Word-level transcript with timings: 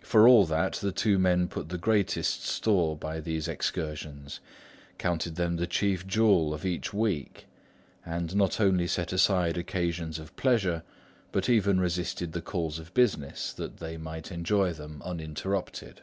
For 0.00 0.26
all 0.26 0.46
that, 0.46 0.76
the 0.76 0.90
two 0.90 1.18
men 1.18 1.46
put 1.46 1.68
the 1.68 1.76
greatest 1.76 2.46
store 2.46 2.96
by 2.96 3.20
these 3.20 3.46
excursions, 3.46 4.40
counted 4.96 5.36
them 5.36 5.56
the 5.56 5.66
chief 5.66 6.06
jewel 6.06 6.54
of 6.54 6.64
each 6.64 6.94
week, 6.94 7.46
and 8.02 8.34
not 8.34 8.58
only 8.58 8.86
set 8.86 9.12
aside 9.12 9.58
occasions 9.58 10.18
of 10.18 10.34
pleasure, 10.34 10.82
but 11.30 11.50
even 11.50 11.78
resisted 11.78 12.32
the 12.32 12.40
calls 12.40 12.78
of 12.78 12.94
business, 12.94 13.52
that 13.52 13.76
they 13.80 13.98
might 13.98 14.32
enjoy 14.32 14.72
them 14.72 15.02
uninterrupted. 15.04 16.00